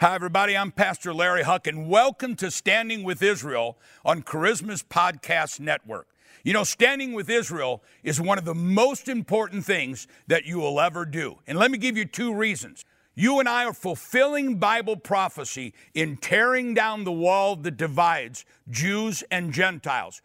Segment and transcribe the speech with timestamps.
[0.00, 0.56] Hi, everybody.
[0.56, 6.08] I'm Pastor Larry Huch, and welcome to Standing with Israel on Charisma's Podcast Network.
[6.42, 10.80] You know, standing with Israel is one of the most important things that you will
[10.80, 11.36] ever do.
[11.46, 12.86] And let me give you two reasons.
[13.14, 19.22] You and I are fulfilling Bible prophecy in tearing down the wall that divides Jews
[19.30, 20.22] and Gentiles.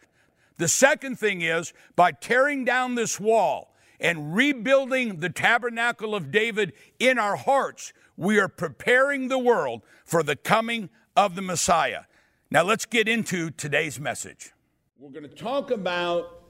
[0.56, 6.72] The second thing is by tearing down this wall and rebuilding the tabernacle of David
[6.98, 12.02] in our hearts, we are preparing the world for the coming of the Messiah.
[12.50, 14.52] Now let's get into today's message.
[14.98, 16.42] We're going to talk about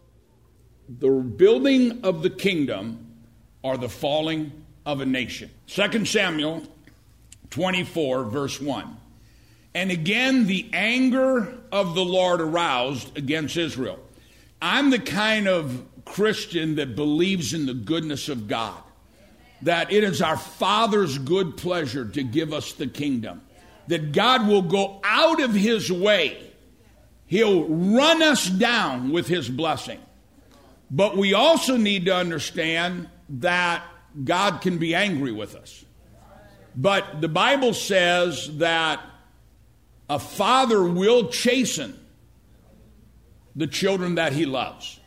[0.89, 3.13] the building of the kingdom
[3.63, 4.53] or the falling
[4.85, 5.51] of a nation.
[5.67, 6.63] 2 Samuel
[7.51, 8.97] 24, verse 1.
[9.75, 13.99] And again, the anger of the Lord aroused against Israel.
[14.63, 18.83] I'm the kind of Christian that believes in the goodness of God
[19.63, 23.43] that it is our Father's good pleasure to give us the kingdom.
[23.89, 26.53] That God will go out of His way,
[27.27, 30.01] He'll run us down with His blessing.
[30.91, 33.83] But we also need to understand that
[34.25, 35.85] God can be angry with us.
[36.77, 39.01] But the Bible says that
[40.09, 41.99] a father will chasten
[43.57, 45.01] the children that he loves.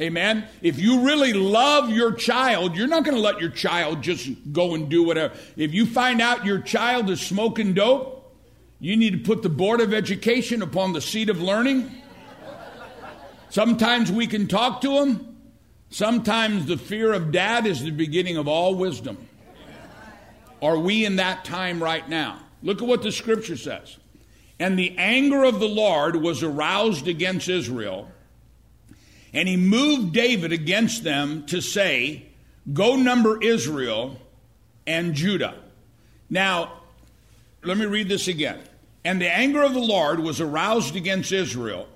[0.00, 0.48] Amen.
[0.60, 4.74] If you really love your child, you're not going to let your child just go
[4.74, 5.34] and do whatever.
[5.56, 8.12] If you find out your child is smoking dope,
[8.80, 11.90] you need to put the Board of Education upon the seat of learning.
[13.50, 15.36] Sometimes we can talk to them.
[15.90, 19.28] Sometimes the fear of dad is the beginning of all wisdom.
[20.60, 22.40] Are we in that time right now?
[22.64, 23.96] Look at what the scripture says.
[24.58, 28.10] And the anger of the Lord was aroused against Israel
[29.34, 32.26] and he moved David against them to say,
[32.72, 34.16] Go number Israel
[34.86, 35.56] and Judah.
[36.30, 36.80] Now,
[37.62, 38.60] let me read this again.
[39.04, 41.88] And the anger of the Lord was aroused against Israel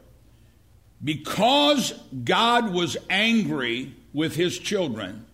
[1.02, 1.92] because
[2.24, 5.24] God was angry with his children.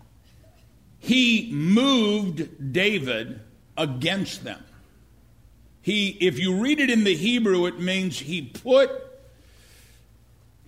[0.99, 3.41] He moved David
[3.77, 4.63] against them.
[5.83, 8.91] He, if you read it in the Hebrew, it means he put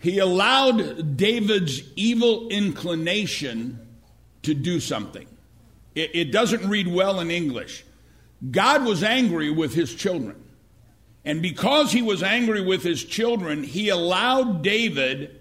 [0.01, 3.81] he allowed David's evil inclination
[4.43, 5.27] to do something.
[5.95, 7.85] It, it, doesn't read well in English.
[8.51, 10.43] God was angry with his children.
[11.25, 15.41] And because he was angry with his children, he allowed David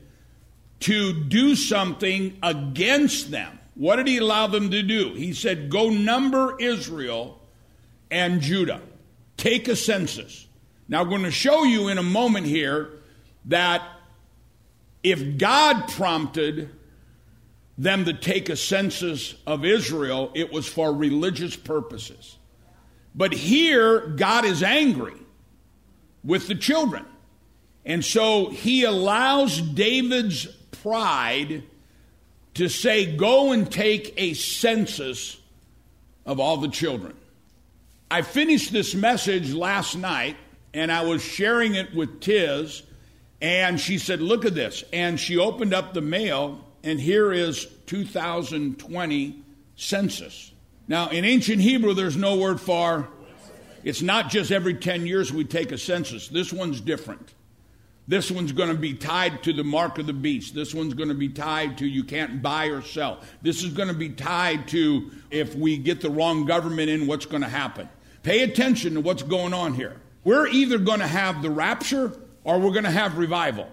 [0.81, 3.59] to do something against them.
[3.75, 5.13] What did he allow them to do?
[5.13, 7.39] He said, Go number Israel
[8.09, 8.81] and Judah.
[9.37, 10.47] Take a census.
[10.87, 13.01] Now, I'm going to show you in a moment here
[13.45, 13.81] that
[15.05, 16.71] if God prompted
[17.77, 22.37] them to take a census of Israel, it was for religious purposes.
[23.13, 25.13] But here, God is angry
[26.23, 27.05] with the children.
[27.85, 30.47] And so he allows David's
[30.81, 31.61] pride
[32.55, 35.37] to say, Go and take a census
[36.25, 37.15] of all the children.
[38.09, 40.35] I finished this message last night
[40.73, 42.81] and I was sharing it with Tiz
[43.41, 44.83] and she said, Look at this.
[44.93, 49.43] And she opened up the mail, and here is 2020
[49.75, 50.51] census.
[50.87, 53.09] Now, in ancient Hebrew, there's no word for,
[53.83, 56.27] it's not just every 10 years we take a census.
[56.27, 57.33] This one's different.
[58.07, 60.53] This one's going to be tied to the mark of the beast.
[60.53, 63.21] This one's going to be tied to you can't buy or sell.
[63.41, 67.25] This is going to be tied to if we get the wrong government in, what's
[67.25, 67.89] going to happen.
[68.21, 69.99] Pay attention to what's going on here.
[70.23, 73.69] We're either going to have the rapture or we're going to have revival.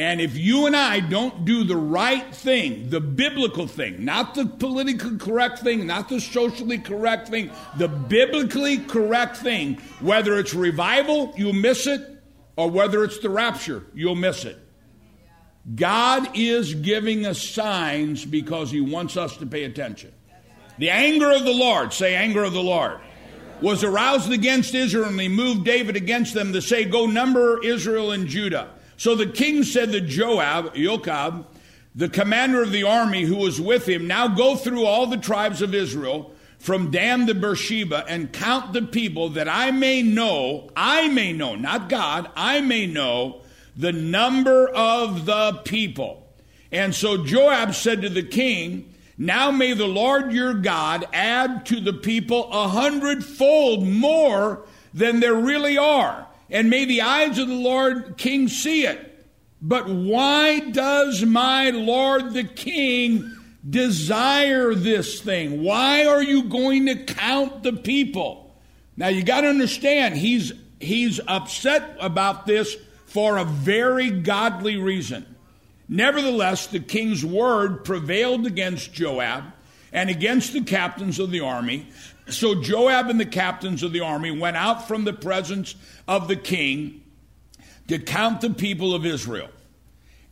[0.00, 4.46] And if you and I don't do the right thing, the biblical thing, not the
[4.46, 11.34] politically correct thing, not the socially correct thing, the biblically correct thing, whether it's revival,
[11.36, 12.00] you'll miss it,
[12.56, 14.58] or whether it's the rapture, you'll miss it.
[15.74, 20.12] God is giving us signs because He wants us to pay attention.
[20.78, 23.00] The anger of the Lord, say, anger of the Lord
[23.62, 28.12] was aroused against Israel, and he moved David against them to say, Go number Israel
[28.12, 28.70] and Judah.
[28.96, 31.46] So the king said to Joab, Joab,
[31.94, 35.62] the commander of the army who was with him, Now go through all the tribes
[35.62, 41.08] of Israel from Dan to Beersheba and count the people that I may know, I
[41.08, 43.42] may know, not God, I may know
[43.76, 46.26] the number of the people.
[46.72, 51.80] And so Joab said to the king, now may the Lord your God add to
[51.80, 56.26] the people a hundredfold more than there really are.
[56.48, 59.26] And may the eyes of the Lord king see it.
[59.60, 63.36] But why does my Lord the king
[63.68, 65.64] desire this thing?
[65.64, 68.56] Why are you going to count the people?
[68.96, 72.76] Now you got to understand, he's, he's upset about this
[73.06, 75.26] for a very godly reason.
[75.88, 79.44] Nevertheless, the king's word prevailed against Joab
[79.92, 81.88] and against the captains of the army.
[82.28, 85.74] So Joab and the captains of the army went out from the presence
[86.06, 87.02] of the king
[87.88, 89.48] to count the people of Israel.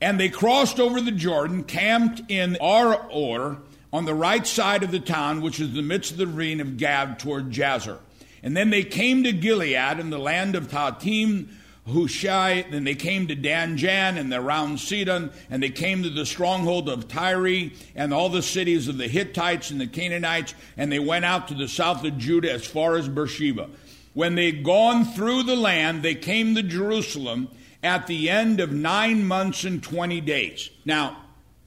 [0.01, 3.59] And they crossed over the Jordan, camped in Aroer
[3.95, 6.77] on the right side of the town, which is the midst of the ravine of
[6.77, 7.99] Gad toward Jazer.
[8.43, 11.49] And then they came to Gilead in the land of Tahtim
[11.87, 16.11] Hushai, then they came to Dan Jaan and the round Sidon, and they came to
[16.11, 20.91] the stronghold of Tyre and all the cities of the Hittites and the Canaanites, and
[20.91, 23.71] they went out to the south of Judah as far as Beersheba.
[24.15, 27.49] When they'd gone through the land, they came to Jerusalem
[27.83, 30.71] at the end of nine months and 20 days.
[30.85, 31.17] Now,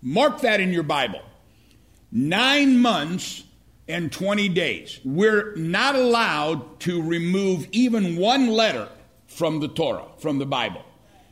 [0.02, 1.22] mark that in your Bible.
[2.12, 3.44] Nine months
[3.88, 5.00] and 20 days.
[5.06, 8.90] We're not allowed to remove even one letter
[9.40, 10.84] from the Torah, from the Bible.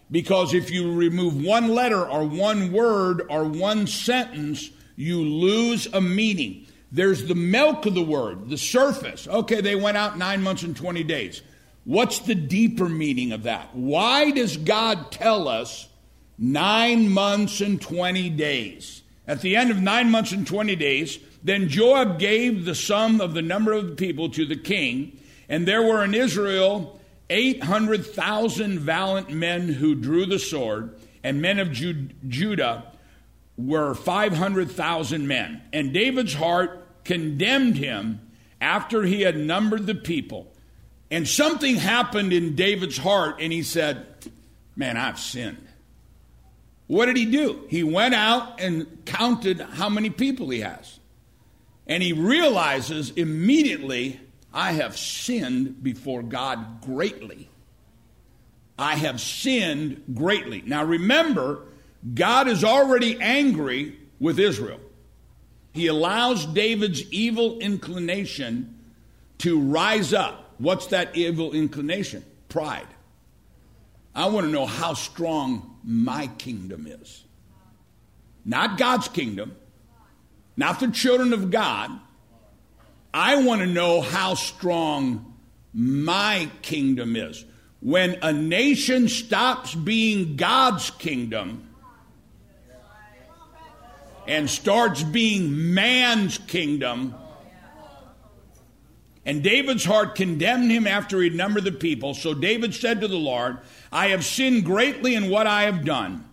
[0.10, 6.00] Because if you remove one letter or one word or one sentence, you lose a
[6.00, 6.66] meaning.
[6.90, 9.28] There's the milk of the word, the surface.
[9.28, 11.42] Okay, they went out nine months and 20 days.
[11.84, 13.76] What's the deeper meaning of that?
[13.76, 15.90] Why does God tell us
[16.38, 19.02] nine months and 20 days?
[19.28, 23.34] At the end of nine months and 20 days, then Joab gave the sum of
[23.34, 25.20] the number of the people to the king,
[25.50, 26.97] and there were in Israel
[27.30, 32.92] 800,000 valiant men who drew the sword, and men of Judah
[33.58, 35.62] were 500,000 men.
[35.74, 38.22] And David's heart condemned him
[38.62, 40.54] after he had numbered the people.
[41.10, 44.06] And something happened in David's heart, and he said,
[44.76, 45.68] Man, I've sinned.
[46.88, 47.66] What did he do?
[47.70, 51.00] He went out and counted how many people he has.
[51.86, 54.20] And he realizes immediately
[54.58, 57.48] I have sinned before God greatly.
[58.80, 60.64] I have sinned greatly.
[60.66, 61.62] Now remember,
[62.16, 64.80] God is already angry with Israel.
[65.74, 68.80] He allows David's evil inclination
[69.38, 70.56] to rise up.
[70.58, 72.26] What's that evil inclination?
[72.50, 72.88] Pride.
[74.16, 77.26] I want to know how strong my kingdom is.
[78.44, 79.56] Not God's kingdom,
[80.56, 81.92] not the children of God,
[83.14, 85.34] I want to know how strong
[85.74, 87.46] my kingdom is.
[87.80, 91.70] When a nation stops being God's kingdom
[94.28, 97.16] and starts being man's kingdom,
[99.26, 102.14] and David's heart condemned him after he'd numbered the people.
[102.14, 103.60] So David said to the Lord,
[103.92, 106.24] I have sinned greatly in what I have done.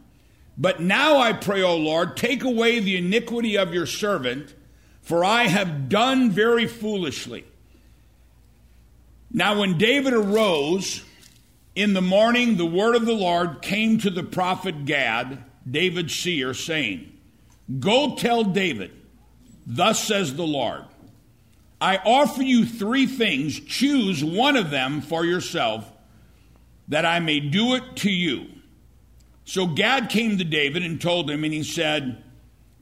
[0.56, 4.54] But now I pray, O Lord, take away the iniquity of your servant
[5.04, 7.44] for I have done very foolishly.
[9.30, 11.04] Now, when David arose
[11.74, 16.54] in the morning, the word of the Lord came to the prophet Gad, David's seer,
[16.54, 17.12] saying,
[17.80, 18.92] Go tell David,
[19.66, 20.84] thus says the Lord,
[21.80, 23.60] I offer you three things.
[23.60, 25.90] Choose one of them for yourself,
[26.88, 28.46] that I may do it to you.
[29.44, 32.22] So Gad came to David and told him, and he said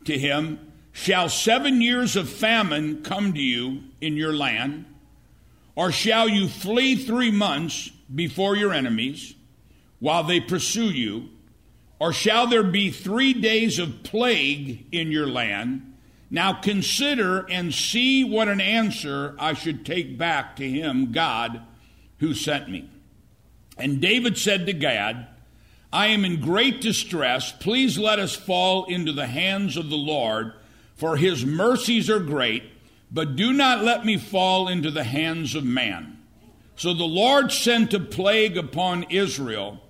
[0.04, 4.84] to him, Shall seven years of famine come to you in your land?
[5.74, 9.34] Or shall you flee three months before your enemies
[9.98, 11.30] while they pursue you?
[11.98, 15.94] Or shall there be three days of plague in your land?
[16.30, 21.62] Now consider and see what an answer I should take back to him, God,
[22.18, 22.88] who sent me.
[23.78, 25.26] And David said to Gad,
[25.92, 27.52] I am in great distress.
[27.52, 30.54] Please let us fall into the hands of the Lord
[31.02, 32.62] for his mercies are great,
[33.10, 36.16] but do not let me fall into the hands of man.
[36.76, 39.80] So the Lord sent a plague upon Israel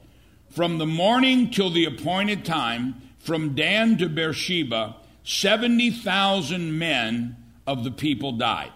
[0.49, 7.90] from the morning till the appointed time, from Dan to Beersheba, 70,000 men of the
[7.90, 8.73] people died.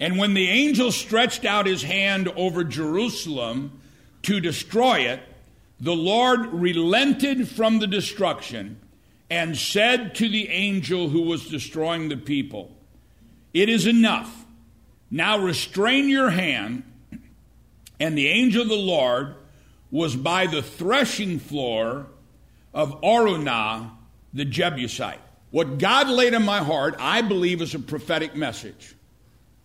[0.00, 3.80] And when the angel stretched out his hand over Jerusalem
[4.22, 5.20] to destroy it,
[5.78, 8.80] the Lord relented from the destruction
[9.34, 12.70] and said to the angel who was destroying the people,
[13.52, 14.46] It is enough.
[15.10, 16.84] Now restrain your hand.
[17.98, 19.34] And the angel of the Lord
[19.90, 22.06] was by the threshing floor
[22.72, 23.90] of Araunah
[24.32, 25.20] the Jebusite.
[25.50, 28.94] What God laid on my heart, I believe, is a prophetic message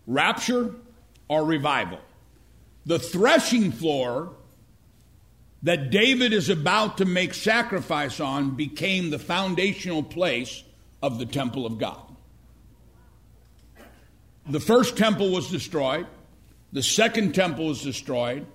[0.04, 0.74] rapture
[1.28, 2.00] or revival.
[2.86, 4.32] The threshing floor
[5.62, 10.62] that David is about to make sacrifice on became the foundational place
[11.02, 12.02] of the temple of God.
[14.48, 16.06] The first temple was destroyed.
[16.72, 18.46] The second temple was destroyed.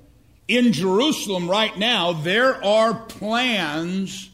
[0.47, 4.29] In Jerusalem right now, there are plans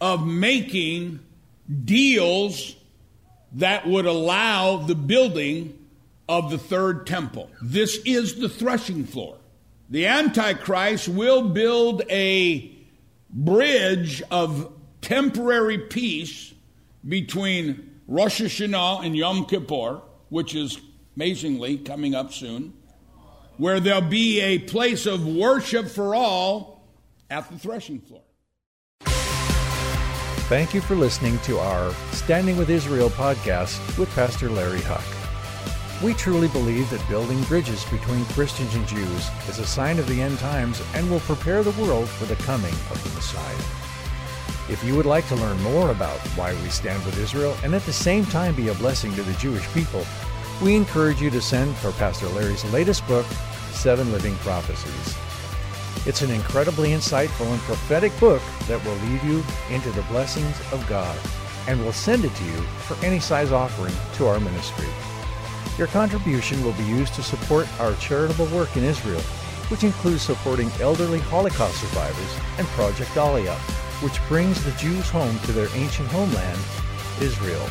[0.00, 1.20] of making
[1.84, 2.76] deals
[3.52, 5.76] that would allow the building
[6.28, 7.50] of the third temple.
[7.60, 9.36] This is the threshing floor.
[9.90, 12.72] The Antichrist will build a
[13.28, 16.54] bridge of temporary peace
[17.06, 20.78] between Rosh Hashanah and Yom Kippur, which is
[21.16, 22.72] amazingly coming up soon,
[23.56, 26.88] where there'll be a place of worship for all
[27.28, 28.22] at the threshing floor.
[30.48, 35.19] Thank you for listening to our Standing with Israel podcast with Pastor Larry Huch.
[36.02, 40.22] We truly believe that building bridges between Christians and Jews is a sign of the
[40.22, 44.72] end times and will prepare the world for the coming of the Messiah.
[44.72, 47.82] If you would like to learn more about why we stand with Israel and at
[47.82, 50.06] the same time be a blessing to the Jewish people,
[50.62, 53.26] we encourage you to send for Pastor Larry's latest book,
[53.72, 55.16] Seven Living Prophecies.
[56.06, 60.82] It's an incredibly insightful and prophetic book that will lead you into the blessings of
[60.88, 61.18] God
[61.68, 64.88] and we'll send it to you for any size offering to our ministry.
[65.78, 69.20] Your contribution will be used to support our charitable work in Israel,
[69.68, 73.58] which includes supporting elderly Holocaust survivors and Project Aliyah,
[74.02, 76.60] which brings the Jews home to their ancient homeland,
[77.20, 77.66] Israel.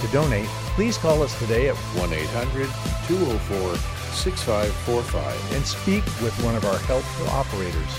[0.00, 2.68] To donate, please call us today at 1 800
[3.08, 3.76] 204
[4.14, 7.98] 6545 and speak with one of our helpful operators.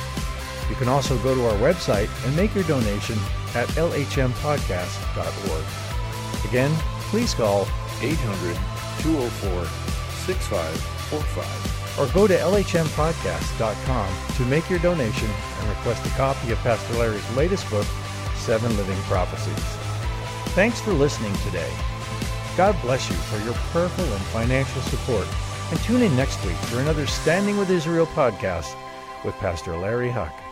[0.70, 3.18] You can also go to our website and make your donation
[3.54, 5.66] at lhmpodcast.org.
[6.50, 6.72] Again,
[7.10, 7.68] please call
[8.02, 8.58] 800
[9.02, 9.66] 204
[10.25, 16.94] 6545 or go to lhmpodcast.com to make your donation and request a copy of Pastor
[16.96, 17.86] Larry's latest book,
[18.36, 19.64] Seven Living Prophecies.
[20.54, 21.72] Thanks for listening today.
[22.58, 25.28] God bless you for your prayerful and financial support.
[25.72, 28.75] And tune in next week for another Standing with Israel podcast
[29.24, 30.45] with Pastor Larry Huch.